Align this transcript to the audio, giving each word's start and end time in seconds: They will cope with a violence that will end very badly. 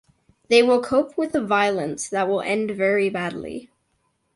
They 0.47 0.63
will 0.63 0.81
cope 0.83 1.15
with 1.15 1.35
a 1.35 1.41
violence 1.41 2.09
that 2.09 2.27
will 2.27 2.41
end 2.41 2.71
very 2.71 3.07
badly. 3.11 3.69